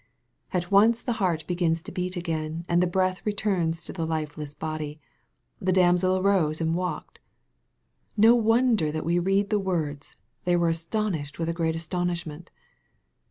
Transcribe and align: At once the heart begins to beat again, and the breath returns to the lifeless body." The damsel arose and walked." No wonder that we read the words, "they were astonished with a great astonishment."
At 0.51 0.71
once 0.71 1.03
the 1.03 1.13
heart 1.21 1.45
begins 1.45 1.83
to 1.83 1.91
beat 1.91 2.15
again, 2.17 2.65
and 2.67 2.81
the 2.81 2.87
breath 2.87 3.23
returns 3.23 3.83
to 3.83 3.93
the 3.93 4.03
lifeless 4.03 4.55
body." 4.55 4.99
The 5.61 5.71
damsel 5.71 6.17
arose 6.17 6.59
and 6.59 6.73
walked." 6.73 7.19
No 8.17 8.33
wonder 8.33 8.91
that 8.91 9.05
we 9.05 9.19
read 9.19 9.51
the 9.51 9.59
words, 9.59 10.15
"they 10.43 10.55
were 10.55 10.69
astonished 10.69 11.37
with 11.37 11.49
a 11.49 11.53
great 11.53 11.75
astonishment." 11.75 12.49